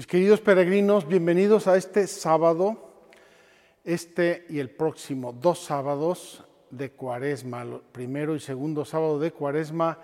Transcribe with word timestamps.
Mis 0.00 0.06
queridos 0.06 0.40
peregrinos, 0.40 1.06
bienvenidos 1.06 1.66
a 1.66 1.76
este 1.76 2.06
sábado, 2.06 3.04
este 3.84 4.46
y 4.48 4.58
el 4.58 4.70
próximo, 4.70 5.30
dos 5.30 5.62
sábados 5.62 6.42
de 6.70 6.92
cuaresma, 6.92 7.60
el 7.60 7.82
primero 7.92 8.34
y 8.34 8.40
segundo 8.40 8.86
sábado 8.86 9.18
de 9.18 9.30
cuaresma, 9.30 9.98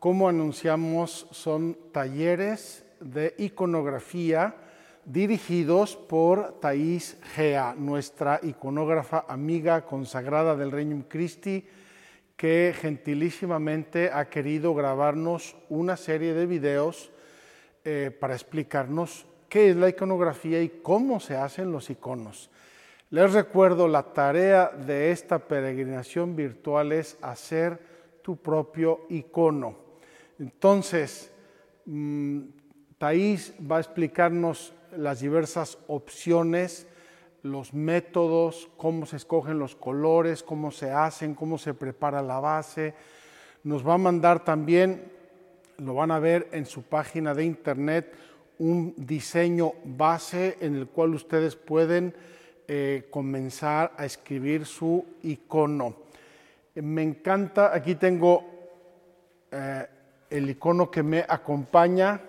como 0.00 0.28
anunciamos, 0.28 1.28
son 1.30 1.78
talleres 1.92 2.84
de 2.98 3.36
iconografía 3.38 4.56
dirigidos 5.04 5.94
por 5.94 6.58
Thais 6.58 7.16
Gea, 7.36 7.76
nuestra 7.78 8.40
iconógrafa 8.42 9.26
amiga 9.28 9.86
consagrada 9.86 10.56
del 10.56 10.72
Reino 10.72 11.04
Christi, 11.08 11.64
que 12.36 12.74
gentilísimamente 12.76 14.10
ha 14.12 14.28
querido 14.28 14.74
grabarnos 14.74 15.54
una 15.68 15.96
serie 15.96 16.34
de 16.34 16.46
videos 16.46 17.12
eh, 17.84 18.10
para 18.10 18.34
explicarnos 18.34 19.24
qué 19.48 19.70
es 19.70 19.76
la 19.76 19.88
iconografía 19.88 20.62
y 20.62 20.80
cómo 20.82 21.20
se 21.20 21.36
hacen 21.36 21.72
los 21.72 21.90
iconos. 21.90 22.50
Les 23.10 23.32
recuerdo, 23.32 23.86
la 23.86 24.02
tarea 24.02 24.68
de 24.68 25.10
esta 25.10 25.38
peregrinación 25.38 26.34
virtual 26.34 26.92
es 26.92 27.16
hacer 27.22 27.78
tu 28.22 28.36
propio 28.36 29.06
icono. 29.08 29.76
Entonces, 30.38 31.30
mmm, 31.84 32.40
Thais 32.98 33.54
va 33.60 33.76
a 33.76 33.80
explicarnos 33.80 34.74
las 34.96 35.20
diversas 35.20 35.78
opciones, 35.86 36.86
los 37.42 37.72
métodos, 37.72 38.68
cómo 38.76 39.06
se 39.06 39.16
escogen 39.16 39.58
los 39.58 39.76
colores, 39.76 40.42
cómo 40.42 40.70
se 40.70 40.90
hacen, 40.90 41.34
cómo 41.34 41.58
se 41.58 41.74
prepara 41.74 42.22
la 42.22 42.40
base. 42.40 42.94
Nos 43.62 43.86
va 43.86 43.94
a 43.94 43.98
mandar 43.98 44.44
también 44.44 45.16
lo 45.78 45.94
van 45.94 46.10
a 46.10 46.18
ver 46.18 46.48
en 46.52 46.66
su 46.66 46.82
página 46.82 47.34
de 47.34 47.44
internet, 47.44 48.12
un 48.58 48.94
diseño 48.96 49.72
base 49.84 50.56
en 50.60 50.76
el 50.76 50.86
cual 50.86 51.14
ustedes 51.14 51.56
pueden 51.56 52.14
eh, 52.68 53.06
comenzar 53.10 53.92
a 53.96 54.04
escribir 54.04 54.66
su 54.66 55.04
icono. 55.22 55.94
Me 56.74 57.02
encanta, 57.02 57.74
aquí 57.74 57.94
tengo 57.94 58.44
eh, 59.50 59.86
el 60.30 60.50
icono 60.50 60.90
que 60.90 61.02
me 61.02 61.24
acompaña. 61.28 62.20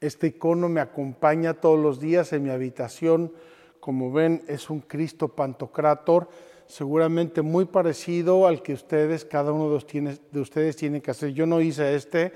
Este 0.00 0.28
icono 0.28 0.68
me 0.68 0.80
acompaña 0.80 1.54
todos 1.54 1.78
los 1.78 2.00
días 2.00 2.32
en 2.32 2.44
mi 2.44 2.50
habitación. 2.50 3.32
Como 3.80 4.12
ven, 4.12 4.42
es 4.48 4.70
un 4.70 4.80
Cristo 4.80 5.28
Pantocrator 5.28 6.28
seguramente 6.68 7.40
muy 7.40 7.64
parecido 7.64 8.46
al 8.46 8.62
que 8.62 8.74
ustedes, 8.74 9.24
cada 9.24 9.52
uno 9.52 9.70
de 9.70 10.40
ustedes 10.40 10.76
tiene 10.76 11.00
que 11.00 11.10
hacer. 11.10 11.32
Yo 11.32 11.46
no 11.46 11.60
hice 11.60 11.94
este, 11.94 12.32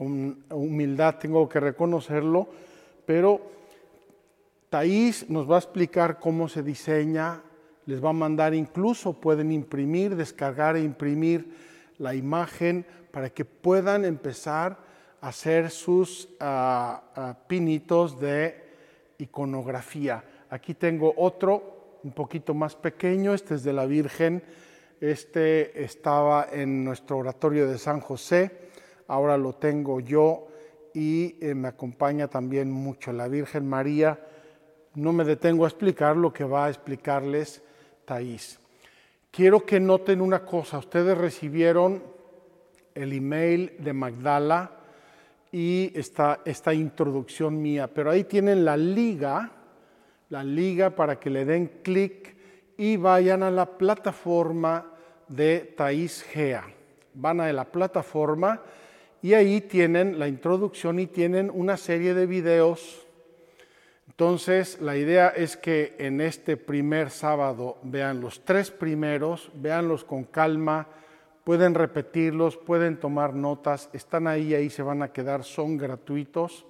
con 0.00 0.44
humildad 0.48 1.16
tengo 1.16 1.46
que 1.46 1.60
reconocerlo, 1.60 2.48
pero 3.04 3.38
Thais 4.70 5.28
nos 5.28 5.44
va 5.44 5.56
a 5.56 5.58
explicar 5.58 6.18
cómo 6.18 6.48
se 6.48 6.62
diseña, 6.62 7.42
les 7.84 8.02
va 8.02 8.08
a 8.08 8.14
mandar 8.14 8.54
incluso, 8.54 9.12
pueden 9.12 9.52
imprimir, 9.52 10.16
descargar 10.16 10.76
e 10.76 10.80
imprimir 10.80 11.52
la 11.98 12.14
imagen 12.14 12.86
para 13.10 13.28
que 13.28 13.44
puedan 13.44 14.06
empezar 14.06 14.78
a 15.20 15.28
hacer 15.28 15.68
sus 15.68 16.30
uh, 16.40 17.20
uh, 17.20 17.34
pinitos 17.46 18.18
de 18.18 18.54
iconografía. 19.18 20.24
Aquí 20.48 20.72
tengo 20.72 21.12
otro 21.14 21.98
un 22.04 22.12
poquito 22.12 22.54
más 22.54 22.74
pequeño, 22.74 23.34
este 23.34 23.56
es 23.56 23.64
de 23.64 23.74
la 23.74 23.84
Virgen, 23.84 24.42
este 24.98 25.84
estaba 25.84 26.46
en 26.50 26.84
nuestro 26.84 27.18
oratorio 27.18 27.68
de 27.68 27.76
San 27.76 28.00
José, 28.00 28.69
ahora 29.10 29.36
lo 29.36 29.54
tengo 29.54 30.00
yo 30.00 30.48
y 30.94 31.36
eh, 31.40 31.54
me 31.54 31.68
acompaña 31.68 32.28
también 32.28 32.70
mucho 32.70 33.12
la 33.12 33.28
Virgen 33.28 33.68
María. 33.68 34.18
No 34.94 35.12
me 35.12 35.24
detengo 35.24 35.64
a 35.64 35.68
explicar 35.68 36.16
lo 36.16 36.32
que 36.32 36.44
va 36.44 36.66
a 36.66 36.68
explicarles 36.68 37.62
Thais. 38.04 38.58
Quiero 39.30 39.64
que 39.64 39.78
noten 39.78 40.20
una 40.20 40.44
cosa, 40.44 40.78
ustedes 40.78 41.16
recibieron 41.16 42.02
el 42.94 43.12
email 43.12 43.74
de 43.78 43.92
Magdala 43.92 44.72
y 45.52 45.92
esta, 45.94 46.40
esta 46.44 46.74
introducción 46.74 47.60
mía, 47.60 47.88
pero 47.92 48.10
ahí 48.10 48.24
tienen 48.24 48.64
la 48.64 48.76
liga 48.76 49.52
la 50.30 50.44
liga 50.44 50.90
para 50.90 51.18
que 51.18 51.28
le 51.28 51.44
den 51.44 51.66
clic 51.82 52.36
y 52.78 52.96
vayan 52.96 53.42
a 53.42 53.50
la 53.50 53.66
plataforma 53.66 54.86
de 55.28 55.74
Thais 55.76 56.22
Gea. 56.22 56.64
Van 57.14 57.40
a 57.40 57.52
la 57.52 57.64
plataforma 57.64 58.62
y 59.22 59.34
ahí 59.34 59.60
tienen 59.60 60.18
la 60.18 60.28
introducción 60.28 60.98
y 60.98 61.06
tienen 61.06 61.50
una 61.52 61.76
serie 61.76 62.14
de 62.14 62.26
videos. 62.26 63.06
Entonces, 64.08 64.80
la 64.80 64.96
idea 64.96 65.28
es 65.28 65.56
que 65.56 65.94
en 65.98 66.20
este 66.20 66.56
primer 66.56 67.10
sábado 67.10 67.78
vean 67.82 68.20
los 68.20 68.44
tres 68.44 68.70
primeros, 68.70 69.50
véanlos 69.54 70.04
con 70.04 70.24
calma, 70.24 70.88
pueden 71.44 71.74
repetirlos, 71.74 72.56
pueden 72.56 72.98
tomar 72.98 73.34
notas, 73.34 73.88
están 73.92 74.26
ahí, 74.26 74.54
ahí 74.54 74.70
se 74.70 74.82
van 74.82 75.02
a 75.02 75.12
quedar, 75.12 75.44
son 75.44 75.76
gratuitos. 75.76 76.66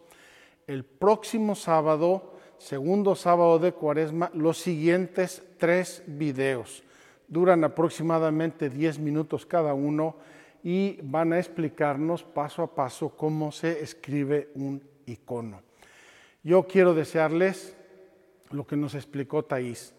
El 0.66 0.84
próximo 0.84 1.54
sábado 1.54 2.30
segundo 2.60 3.14
sábado 3.16 3.58
de 3.58 3.72
cuaresma, 3.72 4.30
los 4.34 4.58
siguientes 4.58 5.42
tres 5.56 6.02
videos. 6.06 6.84
Duran 7.26 7.64
aproximadamente 7.64 8.68
10 8.68 8.98
minutos 8.98 9.46
cada 9.46 9.72
uno 9.72 10.16
y 10.62 10.98
van 11.02 11.32
a 11.32 11.38
explicarnos 11.38 12.22
paso 12.22 12.62
a 12.62 12.74
paso 12.74 13.10
cómo 13.10 13.52
se 13.52 13.82
escribe 13.82 14.50
un 14.54 14.82
icono. 15.06 15.62
Yo 16.42 16.66
quiero 16.66 16.94
desearles 16.94 17.76
lo 18.50 18.66
que 18.66 18.76
nos 18.76 18.94
explicó 18.94 19.44
Thais, 19.44 19.94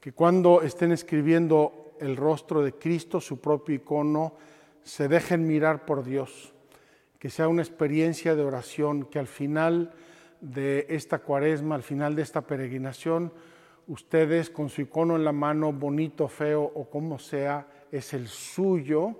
que 0.00 0.12
cuando 0.12 0.62
estén 0.62 0.92
escribiendo 0.92 1.94
el 2.00 2.16
rostro 2.16 2.62
de 2.62 2.72
Cristo, 2.72 3.20
su 3.20 3.40
propio 3.40 3.76
icono, 3.76 4.34
se 4.82 5.06
dejen 5.08 5.46
mirar 5.46 5.84
por 5.84 6.04
Dios, 6.04 6.52
que 7.18 7.30
sea 7.30 7.48
una 7.48 7.62
experiencia 7.62 8.34
de 8.34 8.42
oración, 8.42 9.04
que 9.04 9.18
al 9.18 9.28
final 9.28 9.92
de 10.40 10.86
esta 10.88 11.20
cuaresma, 11.20 11.76
al 11.76 11.84
final 11.84 12.16
de 12.16 12.22
esta 12.22 12.40
peregrinación, 12.40 13.32
ustedes 13.86 14.50
con 14.50 14.68
su 14.68 14.82
icono 14.82 15.14
en 15.14 15.24
la 15.24 15.32
mano, 15.32 15.72
bonito, 15.72 16.26
feo 16.26 16.62
o 16.62 16.90
como 16.90 17.18
sea, 17.18 17.66
es 17.92 18.12
el 18.14 18.26
suyo, 18.26 19.14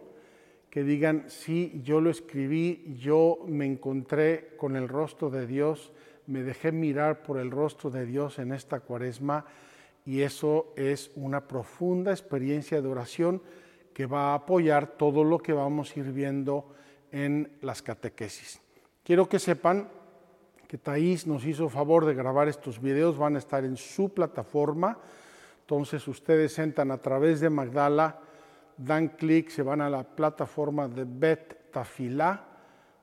que 0.73 0.85
digan, 0.85 1.27
sí, 1.29 1.83
yo 1.85 2.01
lo 2.01 2.09
escribí, 2.09 2.97
yo 2.99 3.41
me 3.47 3.67
encontré 3.67 4.55
con 4.57 4.75
el 4.75 4.89
rostro 4.89 5.29
de 5.29 5.47
Dios, 5.47 5.93
me 6.27 6.43
dejé 6.43 6.73
mirar 6.73 7.23
por 7.23 7.39
el 7.39 7.51
rostro 7.51 7.91
de 7.91 8.07
Dios 8.07 8.39
en 8.39 8.53
esta 8.55 8.81
cuaresma 8.81 9.45
y 10.07 10.23
eso 10.23 10.73
es 10.75 11.11
una 11.15 11.47
profunda 11.47 12.11
experiencia 12.11 12.81
de 12.81 12.89
oración 12.89 13.43
que 13.93 14.07
va 14.07 14.31
a 14.31 14.35
apoyar 14.37 14.97
todo 14.97 15.25
lo 15.25 15.41
que 15.41 15.53
vamos 15.53 15.95
a 15.95 16.01
ir 16.01 16.11
viendo 16.11 16.75
en 17.11 17.53
las 17.61 17.83
catequesis. 17.83 18.59
Quiero 19.05 19.29
que 19.29 19.39
sepan 19.39 19.91
que 20.67 20.79
Thais 20.79 21.27
nos 21.27 21.45
hizo 21.45 21.69
favor 21.69 22.07
de 22.07 22.15
grabar 22.15 22.49
estos 22.49 22.81
videos, 22.81 23.19
van 23.19 23.37
a 23.37 23.41
estar 23.41 23.63
en 23.67 23.77
su 23.77 24.09
plataforma. 24.09 24.97
Entonces 25.61 26.09
ustedes 26.09 26.59
entran 26.59 26.91
a 26.91 26.97
través 26.97 27.41
de 27.41 27.51
Magdala, 27.51 28.21
dan 28.85 29.09
clic, 29.09 29.49
se 29.49 29.63
van 29.63 29.81
a 29.81 29.91
la 29.91 30.05
plataforma 30.05 30.89
de 30.89 31.05
Bet 31.07 31.71
Tafilá, 31.71 32.49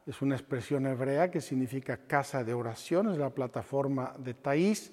es 0.06 0.22
una 0.22 0.36
expresión 0.36 0.88
hebrea 0.88 1.30
que 1.30 1.42
significa 1.42 1.98
casa 1.98 2.44
de 2.44 2.54
oración, 2.54 3.12
es 3.12 3.18
la 3.18 3.30
plataforma 3.30 4.14
de 4.18 4.34
Thais, 4.34 4.92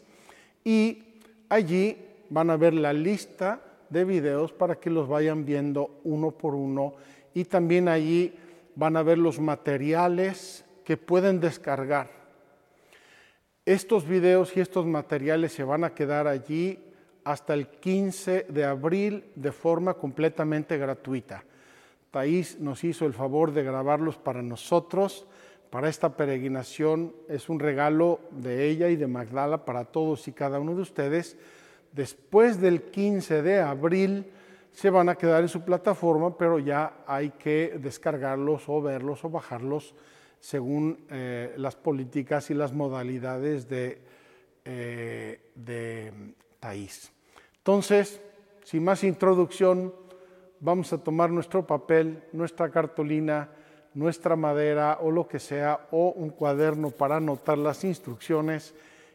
y 0.62 1.20
allí 1.48 1.96
van 2.28 2.50
a 2.50 2.56
ver 2.56 2.74
la 2.74 2.92
lista 2.92 3.60
de 3.88 4.04
videos 4.04 4.52
para 4.52 4.76
que 4.76 4.90
los 4.90 5.08
vayan 5.08 5.44
viendo 5.44 6.00
uno 6.04 6.32
por 6.32 6.54
uno. 6.54 6.94
Y 7.34 7.44
también 7.44 7.88
allí 7.88 8.34
van 8.74 8.96
a 8.96 9.02
ver 9.02 9.18
los 9.18 9.38
materiales 9.40 10.64
que 10.84 10.96
pueden 10.96 11.40
descargar. 11.40 12.10
Estos 13.64 14.06
videos 14.06 14.56
y 14.56 14.60
estos 14.60 14.86
materiales 14.86 15.52
se 15.52 15.64
van 15.64 15.84
a 15.84 15.94
quedar 15.94 16.26
allí 16.26 16.78
hasta 17.26 17.54
el 17.54 17.66
15 17.66 18.46
de 18.48 18.64
abril 18.64 19.24
de 19.34 19.50
forma 19.50 19.94
completamente 19.94 20.78
gratuita. 20.78 21.42
Thais 22.12 22.60
nos 22.60 22.84
hizo 22.84 23.04
el 23.04 23.14
favor 23.14 23.52
de 23.52 23.64
grabarlos 23.64 24.16
para 24.16 24.42
nosotros, 24.42 25.26
para 25.68 25.88
esta 25.88 26.16
peregrinación. 26.16 27.12
Es 27.28 27.48
un 27.48 27.58
regalo 27.58 28.20
de 28.30 28.68
ella 28.68 28.90
y 28.90 28.96
de 28.96 29.08
Magdala 29.08 29.64
para 29.64 29.86
todos 29.86 30.28
y 30.28 30.32
cada 30.32 30.60
uno 30.60 30.76
de 30.76 30.82
ustedes. 30.82 31.36
Después 31.90 32.60
del 32.60 32.82
15 32.82 33.42
de 33.42 33.60
abril 33.60 34.26
se 34.72 34.88
van 34.88 35.08
a 35.08 35.16
quedar 35.16 35.42
en 35.42 35.48
su 35.48 35.62
plataforma, 35.62 36.38
pero 36.38 36.60
ya 36.60 36.98
hay 37.08 37.30
que 37.30 37.76
descargarlos 37.82 38.68
o 38.68 38.80
verlos 38.80 39.24
o 39.24 39.30
bajarlos 39.30 39.96
según 40.38 41.04
eh, 41.10 41.54
las 41.56 41.74
políticas 41.74 42.52
y 42.52 42.54
las 42.54 42.72
modalidades 42.72 43.68
de, 43.68 44.00
eh, 44.64 45.40
de. 45.56 46.12
Entonces, 47.66 48.20
sin 48.62 48.84
más 48.84 49.02
introducción, 49.02 49.92
vamos 50.60 50.92
a 50.92 50.98
tomar 50.98 51.30
nuestro 51.30 51.66
papel, 51.66 52.22
nuestra 52.32 52.70
cartulina, 52.70 53.48
nuestra 53.92 54.36
madera 54.36 54.98
o 55.00 55.10
lo 55.10 55.26
que 55.26 55.40
sea, 55.40 55.88
o 55.90 56.10
un 56.12 56.30
cuaderno 56.30 56.90
para 56.90 57.16
anotar 57.16 57.58
las 57.58 57.82
instrucciones 57.82 58.72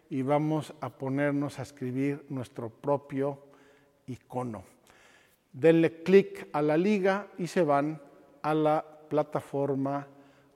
y 0.09 0.21
vamos 0.21 0.74
a 0.81 0.89
ponernos 0.89 1.59
a 1.59 1.62
escribir 1.62 2.25
nuestro 2.27 2.68
propio 2.68 3.39
icono. 4.07 4.65
Denle 5.54 6.04
clic 6.04 6.50
a 6.51 6.62
la 6.62 6.75
liga 6.75 7.27
y 7.38 7.47
se 7.47 7.62
van 7.62 8.01
a 8.42 8.54
la 8.54 8.86
plataforma 9.07 10.07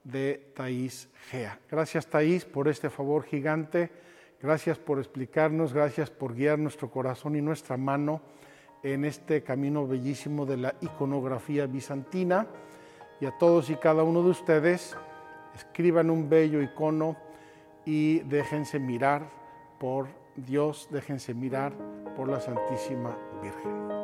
de 0.04 0.52
Thais 0.54 1.08
Gea. 1.30 1.58
Gracias 1.70 2.06
Thais 2.08 2.44
por 2.44 2.68
este 2.68 2.90
favor 2.90 3.24
gigante, 3.24 3.90
gracias 4.40 4.78
por 4.78 4.98
explicarnos, 4.98 5.72
gracias 5.72 6.10
por 6.10 6.34
guiar 6.34 6.58
nuestro 6.58 6.90
corazón 6.90 7.36
y 7.36 7.40
nuestra 7.40 7.76
mano 7.76 8.20
en 8.82 9.04
este 9.04 9.42
camino 9.42 9.86
bellísimo 9.86 10.46
de 10.46 10.56
la 10.56 10.74
iconografía 10.80 11.66
bizantina. 11.66 12.46
Y 13.20 13.26
a 13.26 13.36
todos 13.38 13.70
y 13.70 13.76
cada 13.76 14.02
uno 14.02 14.22
de 14.22 14.30
ustedes, 14.30 14.96
escriban 15.54 16.10
un 16.10 16.28
bello 16.28 16.62
icono 16.62 17.16
y 17.84 18.20
déjense 18.20 18.78
mirar 18.78 19.22
por 19.78 20.08
Dios, 20.36 20.88
déjense 20.90 21.32
mirar 21.32 21.72
por 22.16 22.28
la 22.28 22.40
Santísima 22.40 23.16
Virgen. 23.42 23.95